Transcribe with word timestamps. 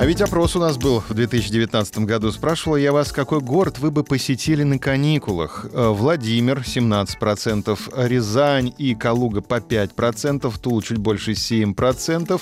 А 0.00 0.06
ведь 0.06 0.22
опрос 0.22 0.56
у 0.56 0.58
нас 0.60 0.78
был 0.78 1.04
в 1.06 1.12
2019 1.12 1.98
году. 1.98 2.32
Спрашивал 2.32 2.76
я 2.76 2.90
вас, 2.90 3.12
какой 3.12 3.40
город 3.40 3.80
вы 3.80 3.90
бы 3.90 4.02
посетили 4.02 4.62
на 4.62 4.78
каникулах. 4.78 5.66
Э, 5.74 5.90
Владимир 5.90 6.60
17%, 6.60 7.78
Рязань 8.08 8.72
и 8.78 8.94
Калуга 8.94 9.42
по 9.42 9.56
5%, 9.56 10.58
Тула 10.58 10.82
чуть 10.82 10.96
больше 10.96 11.32
7%, 11.32 12.40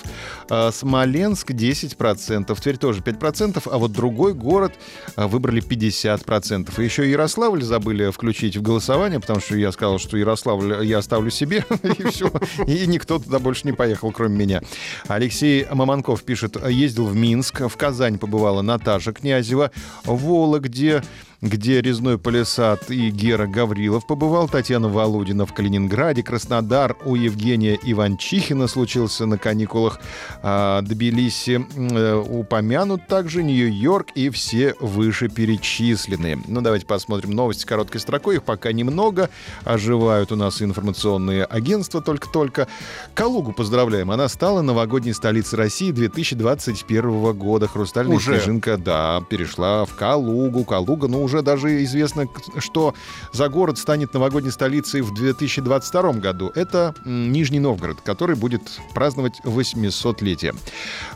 э, 0.49 0.71
Смоленск 0.73 1.51
10%, 1.51 2.61
Тверь 2.61 2.77
тоже 2.77 3.01
5%, 3.01 3.67
а 3.69 3.79
вот 3.79 3.91
другой 3.91 4.35
город 4.35 4.75
э, 5.17 5.27
выбрали 5.27 5.61
50%. 5.61 6.81
И 6.81 6.85
еще 6.85 7.11
Ярославль 7.11 7.65
забыли 7.65 8.13
включить 8.13 8.57
в 8.57 8.63
голосование, 8.63 9.19
потому 9.19 9.41
что 9.41 9.57
я 9.57 9.73
сказал, 9.73 9.99
что 9.99 10.17
Ярославль 10.17 10.87
я 10.87 10.99
оставлю 10.99 11.31
себе, 11.33 11.65
и 11.83 12.05
все. 12.05 12.31
И 12.69 12.87
никто 12.87 13.19
туда 13.19 13.41
больше 13.41 13.63
не 13.65 13.73
поехал, 13.73 14.13
кроме 14.13 14.37
меня. 14.37 14.63
Алексей 15.09 15.67
Маманков 15.73 16.23
пишет, 16.23 16.57
ездил 16.65 17.07
в 17.07 17.17
Минск, 17.17 17.48
в 17.55 17.77
Казань 17.77 18.19
побывала 18.19 18.63
Наташа 18.63 19.13
Князева, 19.13 19.71
в 20.05 20.17
Вологде 20.17 21.03
где 21.41 21.81
резной 21.81 22.19
полисад 22.19 22.91
и 22.91 23.11
Гера 23.11 23.47
Гаврилов 23.47 24.07
побывал, 24.07 24.49
Татьяна 24.49 24.89
Володина 24.89 25.47
в 25.47 25.55
Калининграде, 25.55 26.23
Краснодар 26.23 26.97
у 27.05 27.15
Евгения 27.15 27.79
Иванчихина 27.81 28.67
случился 28.67 29.25
на 29.25 29.39
каникулах, 29.39 30.01
а, 30.43 30.83
Тбилиси 30.83 31.65
э, 31.77 32.15
упомянут 32.15 33.07
также, 33.07 33.45
Нью-Йорк 33.45 34.09
и 34.17 34.31
все 34.31 34.75
вышеперечисленные. 34.81 36.41
Ну, 36.49 36.61
давайте 36.61 36.87
посмотрим 36.87 37.31
новости 37.31 37.65
короткой 37.65 38.01
строкой, 38.01 38.37
их 38.37 38.43
пока 38.43 38.73
немного, 38.73 39.31
оживают 39.65 40.33
у 40.33 40.37
нас 40.37 40.61
информационные 40.61 41.45
агентства 41.45 42.03
только-только. 42.03 42.67
Калугу 43.15 43.53
поздравляем, 43.53 44.11
она 44.11 44.29
стала 44.29 44.61
новогодней 44.61 45.13
столицей 45.13 45.57
России 45.57 45.93
2021 45.93 47.33
года. 47.35 47.69
Хрустальная 47.69 48.17
Уже? 48.17 48.39
снежинка, 48.41 48.77
да, 48.77 49.23
перешла 49.31 49.85
в 49.85 49.95
Калугу. 49.95 50.65
Калуга, 50.65 51.07
ну, 51.07 51.28
уже 51.29 51.43
даже 51.43 51.85
известно, 51.85 52.27
что 52.59 52.95
за 53.33 53.49
город 53.49 53.79
станет 53.79 54.15
новогодней 54.15 54.51
столицей 54.51 55.03
в 55.03 55.13
2022 55.15 56.13
году. 56.15 56.51
Это 56.55 56.95
Нижний 57.05 57.61
Новгород, 57.61 58.01
который 58.01 58.35
будет 58.35 58.63
праздновать 58.95 59.41
800-летие. 59.45 60.55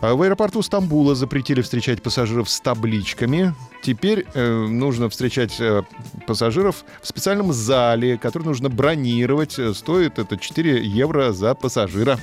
А 0.00 0.14
В 0.14 0.22
аэропорту 0.22 0.62
Стамбула 0.62 1.14
запретили 1.14 1.62
встречать 1.62 2.02
пассажиров 2.02 2.50
с 2.50 2.60
табличками. 2.60 3.54
Теперь 3.82 4.26
э, 4.34 4.66
нужно 4.66 5.08
встречать 5.08 5.56
э, 5.58 5.82
пассажиров 6.26 6.84
в 7.00 7.08
специальном 7.08 7.52
зале, 7.52 8.16
который 8.18 8.44
нужно 8.44 8.68
бронировать. 8.68 9.58
Э, 9.58 9.72
Стоит 9.74 10.18
это 10.18 10.36
4 10.36 10.84
евро 10.86 11.32
за 11.32 11.54
пассажира. 11.54 12.18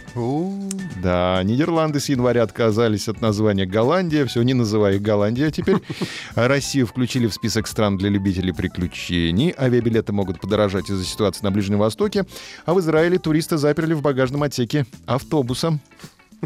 Да, 1.01 1.41
Нидерланды 1.43 1.99
с 1.99 2.07
января 2.09 2.43
отказались 2.43 3.09
от 3.09 3.19
названия 3.21 3.65
Голландия. 3.65 4.25
Все, 4.25 4.41
не 4.43 4.53
называй 4.53 4.95
их 4.95 5.01
Голландия 5.01 5.51
теперь. 5.51 5.77
Россию 6.35 6.85
включили 6.87 7.27
в 7.27 7.33
список 7.33 7.67
стран 7.67 7.78
для 7.97 8.09
любителей 8.09 8.53
приключений. 8.53 9.53
Авиабилеты 9.57 10.11
могут 10.13 10.39
подорожать 10.41 10.89
из-за 10.89 11.03
ситуации 11.05 11.43
на 11.43 11.51
Ближнем 11.51 11.77
Востоке. 11.79 12.25
А 12.65 12.73
в 12.73 12.79
Израиле 12.79 13.17
туриста 13.19 13.57
заперли 13.57 13.93
в 13.93 14.01
багажном 14.01 14.43
отсеке 14.43 14.85
автобуса. 15.05 15.79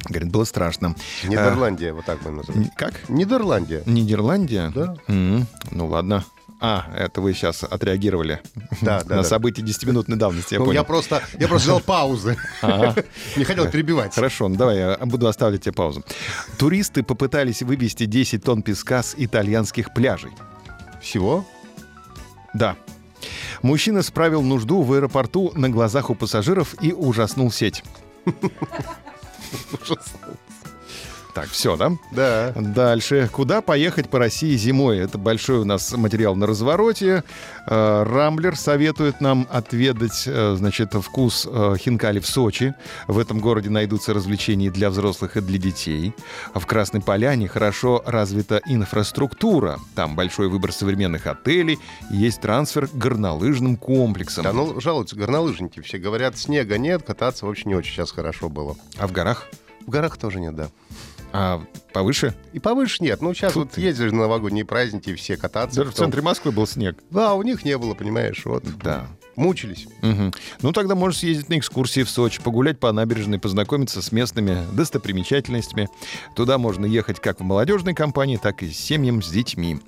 Говорит, 0.10 0.32
было 0.32 0.44
страшно. 0.44 0.96
Нидерландия, 1.24 1.94
вот 1.94 2.06
так 2.06 2.20
мы 2.24 2.30
А, 2.30 2.34
называем. 2.34 2.70
как? 2.76 3.10
Нидерландия. 3.10 3.84
Нидерландия? 3.86 4.72
Да. 4.74 4.96
М, 5.08 5.46
Ну 5.72 5.88
ладно. 5.88 6.24
А, 6.66 6.86
это 6.98 7.20
вы 7.20 7.34
сейчас 7.34 7.64
отреагировали 7.64 8.40
Да, 8.82 9.04
да, 9.04 9.16
на 9.18 9.22
да. 9.22 9.24
события 9.26 9.62
10-минутной 9.62 10.16
давности, 10.16 10.54
я 10.54 10.60
Ну, 10.62 10.66
понял. 10.68 10.80
я 10.80 10.84
просто, 10.86 11.22
я 11.38 11.48
просто 11.50 11.68
взял 11.68 11.82
паузы. 11.82 12.38
Ага. 12.62 12.96
Не 13.36 13.44
хотел 13.44 13.68
перебивать. 13.70 14.16
Хорошо, 14.16 14.48
ну 14.48 14.56
давай 14.56 14.78
я 14.78 14.98
буду 15.04 15.28
оставлять 15.28 15.62
тебе 15.64 15.74
паузу. 15.74 16.04
Туристы 16.58 17.04
попытались 17.04 17.62
вывести 17.64 18.06
10 18.06 18.44
тонн 18.46 18.62
песка 18.62 19.04
с 19.04 19.14
итальянских 19.18 19.94
пляжей. 19.94 20.32
Всего? 21.04 21.46
Да. 22.54 22.78
Мужчина 23.62 24.02
справил 24.02 24.42
нужду 24.42 24.82
в 24.82 24.94
аэропорту 24.94 25.52
на 25.54 25.70
глазах 25.70 26.10
у 26.10 26.16
пассажиров 26.16 26.82
и 26.82 26.94
ужаснул 26.94 27.52
сеть. 27.52 27.84
Так, 31.34 31.48
все, 31.50 31.76
да? 31.76 31.92
Да. 32.12 32.54
Дальше. 32.56 33.28
Куда 33.32 33.62
поехать 33.62 34.10
по 34.10 34.20
России 34.20 34.56
зимой? 34.56 35.00
Это 35.00 35.18
большой 35.18 35.60
у 35.60 35.66
нас 35.66 35.92
материал 35.94 36.36
на 36.36 36.46
развороте. 36.46 37.24
Э, 37.66 38.04
Рамблер 38.04 38.56
советует 38.56 39.20
нам 39.20 39.48
отведать, 39.50 40.26
э, 40.28 40.56
значит, 40.56 40.94
вкус 40.94 41.48
э, 41.50 41.76
хинкали 41.80 42.20
в 42.20 42.28
Сочи. 42.28 42.76
В 43.08 43.18
этом 43.18 43.40
городе 43.40 43.72
найдутся 43.72 44.14
развлечения 44.14 44.70
для 44.70 44.92
взрослых 44.92 45.36
и 45.36 45.42
для 45.42 45.58
детей. 45.58 46.14
В 46.54 46.66
Красной 46.68 47.02
Поляне 47.02 47.48
хорошо 47.48 48.04
развита 48.06 48.62
инфраструктура. 48.68 49.80
Там 49.96 50.16
большой 50.16 50.50
выбор 50.50 50.72
современных 50.72 51.26
отелей. 51.26 51.80
Есть 52.12 52.42
трансфер 52.42 52.88
к 52.88 52.94
горнолыжным 52.94 53.78
комплексам. 53.78 54.44
Да, 54.44 54.54
ну, 54.54 54.80
жалуются 54.80 55.16
горнолыжники. 55.16 55.80
Все 55.82 55.98
говорят, 55.98 56.38
снега 56.38 56.78
нет, 56.78 57.02
кататься 57.02 57.48
вообще 57.48 57.70
не 57.70 57.76
очень 57.76 57.94
сейчас 57.94 58.12
хорошо 58.12 58.50
было. 58.50 58.76
А 59.00 59.08
в 59.08 59.12
горах? 59.12 59.48
В 59.86 59.90
горах 59.90 60.18
тоже 60.18 60.40
нет, 60.40 60.56
да. 60.56 60.70
А 61.36 61.64
повыше? 61.94 62.36
И 62.54 62.60
повыше 62.60 63.04
нет. 63.04 63.22
Ну, 63.22 63.34
сейчас 63.34 63.54
Фу 63.54 63.62
вот 63.62 63.72
ты. 63.72 63.82
ездишь 63.82 64.12
на 64.12 64.20
новогодние 64.20 64.66
праздники, 64.66 65.16
все 65.16 65.36
кататься. 65.36 65.78
Даже 65.78 65.90
в 65.90 65.94
потом- 65.94 66.06
центре 66.06 66.22
Москвы 66.22 66.52
был 66.52 66.68
снег. 66.68 66.98
Да, 67.10 67.34
у 67.34 67.42
них 67.42 67.66
не 67.66 67.76
было, 67.78 67.96
понимаешь, 67.96 68.44
вот. 68.46 68.64
Да. 68.84 69.08
Мучились. 69.36 69.88
Мгм. 70.02 70.32
Ну, 70.62 70.72
тогда 70.72 70.96
можешь 70.96 71.20
съездить 71.20 71.50
на 71.50 71.58
экскурсии 71.58 72.04
в 72.04 72.10
Сочи, 72.10 72.42
погулять 72.42 72.80
по 72.80 72.92
набережной, 72.92 73.40
познакомиться 73.40 74.02
с 74.02 74.12
местными 74.12 74.58
достопримечательностями. 74.74 75.90
Туда 76.36 76.58
можно 76.58 76.86
ехать 76.86 77.20
как 77.20 77.40
в 77.40 77.44
молодежной 77.44 77.94
компании, 77.94 78.38
так 78.38 78.62
и 78.62 78.70
с 78.72 78.78
семьям 78.78 79.24
с 79.24 79.30
детьми. 79.30 79.80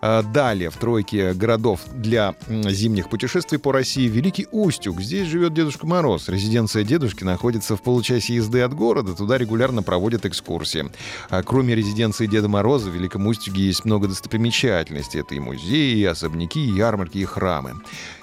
А 0.00 0.22
Далее 0.22 0.70
в 0.70 0.76
тройке 0.76 1.34
городов 1.34 1.80
для 1.94 2.34
зимних 2.48 3.10
путешествий 3.10 3.58
по 3.58 3.72
России 3.72 4.08
Великий 4.08 4.46
Устюг. 4.50 5.00
Здесь 5.00 5.28
живет 5.28 5.52
Дедушка 5.52 5.86
Мороз. 5.86 6.28
Резиденция 6.28 6.84
дедушки 6.84 7.24
находится 7.24 7.76
в 7.76 7.82
получасе 7.82 8.34
езды 8.34 8.60
от 8.62 8.74
города. 8.74 9.14
Туда 9.14 9.36
регулярно 9.36 9.82
проводят 9.82 10.24
экскурсии. 10.24 10.90
А 11.28 11.42
кроме 11.42 11.74
резиденции 11.74 12.26
Деда 12.26 12.48
Мороза 12.48 12.90
в 12.90 12.94
Великом 12.94 13.26
Устюге 13.26 13.66
есть 13.66 13.84
много 13.84 14.08
достопримечательностей. 14.08 15.20
Это 15.20 15.34
и 15.34 15.38
музеи, 15.38 15.98
и 15.98 16.04
особняки, 16.04 16.64
и 16.64 16.72
ярмарки, 16.72 17.18
и 17.18 17.24
храмы 17.24 17.74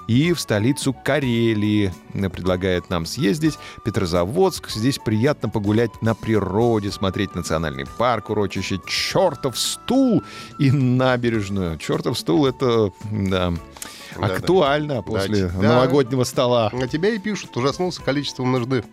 и 0.08 0.34
в 0.34 0.40
столицу 0.40 0.94
Карелии 0.94 1.94
э, 2.14 2.30
предлагает 2.30 2.90
нам 2.90 3.06
съездить. 3.06 3.58
Петрозаводск. 3.84 4.69
Здесь 4.69 4.97
приятно 4.97 5.50
погулять 5.50 6.02
на 6.02 6.16
природе, 6.16 6.91
смотреть 6.91 7.36
национальный 7.36 7.86
парк, 7.86 8.30
урочище 8.30 8.80
Чертов 8.88 9.58
стул 9.58 10.24
и 10.59 10.72
набережную. 10.72 11.78
Чертов 11.78 12.18
стул 12.18 12.46
это 12.46 12.91
да, 13.12 13.53
актуально 14.19 15.02
после 15.02 15.47
да. 15.47 15.62
новогоднего 15.62 16.24
стола. 16.24 16.70
На 16.74 16.88
тебя 16.88 17.09
и 17.09 17.20
пишут, 17.20 17.56
ужаснулся 17.56 18.02
количеством 18.02 18.52
нужды. 18.52 18.84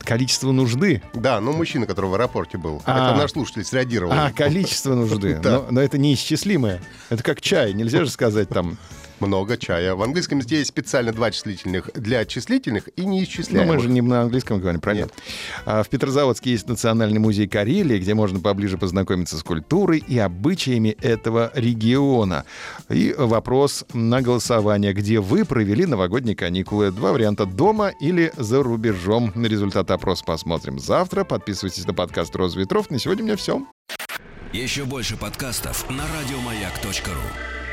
Количество 0.00 0.50
нужды. 0.50 1.00
Да, 1.14 1.40
ну 1.40 1.52
мужчина, 1.52 1.86
который 1.86 2.10
в 2.10 2.14
аэропорте 2.14 2.58
был. 2.58 2.82
А. 2.86 3.10
Это 3.10 3.18
наш 3.18 3.32
слушатель 3.32 3.64
среагировал. 3.64 4.12
А, 4.12 4.32
количество 4.32 4.94
нужды. 4.94 5.40
Да. 5.42 5.50
но, 5.50 5.66
но 5.70 5.80
это 5.80 5.96
неисчислимое. 5.96 6.82
Это 7.08 7.22
как 7.22 7.40
чай. 7.40 7.72
Нельзя 7.72 8.04
же 8.04 8.10
сказать 8.10 8.48
там 8.48 8.78
Много 9.20 9.56
чая. 9.56 9.94
В 9.94 10.02
английском 10.02 10.38
языке 10.38 10.58
есть 10.58 10.68
специально 10.68 11.12
два 11.12 11.30
числительных 11.30 11.90
для 11.94 12.24
числительных 12.26 12.88
и 12.96 13.02
Ну, 13.02 13.08
неисчисляемых. 13.12 13.76
мы 13.76 13.82
же 13.82 13.88
не 13.88 14.02
на 14.02 14.22
английском 14.22 14.60
говорим, 14.60 14.80
правильно? 14.80 15.04
Нет. 15.06 15.14
А 15.64 15.82
в 15.82 15.88
Петрозаводске 15.88 16.50
есть 16.50 16.68
Национальный 16.68 17.18
музей 17.18 17.48
Карелии, 17.48 17.98
где 17.98 18.14
можно 18.14 18.40
поближе 18.40 18.76
познакомиться 18.78 19.38
с 19.38 19.42
культурой 19.42 20.04
и 20.06 20.18
обычаями 20.18 20.90
этого 21.00 21.50
региона. 21.54 22.44
И 22.90 23.14
вопрос 23.16 23.84
на 23.94 24.20
голосование. 24.20 24.92
Где 24.92 25.20
вы 25.20 25.44
провели 25.44 25.86
новогодние 25.86 26.36
каникулы? 26.36 26.90
Два 26.90 27.12
варианта. 27.12 27.46
Дома 27.46 27.88
или 28.00 28.32
за 28.36 28.62
рубежом. 28.62 29.32
На 29.34 29.46
результат 29.46 29.90
опроса 29.90 30.24
посмотрим 30.24 30.78
завтра. 30.78 31.24
Подписывайтесь 31.24 31.86
на 31.86 31.94
подкаст 31.94 32.36
«Роза 32.36 32.58
ветров». 32.58 32.90
На 32.90 32.98
сегодня 32.98 33.22
у 33.24 33.26
меня 33.26 33.36
все. 33.36 33.66
Еще 34.52 34.84
больше 34.84 35.16
подкастов 35.16 35.88
на 35.90 36.04
радиомаяк.ру. 36.04 37.65